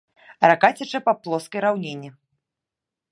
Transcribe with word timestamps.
Рака 0.51 0.69
цячэ 0.79 1.01
па 1.09 1.13
плоскай 1.27 1.63
раўніне. 1.65 2.09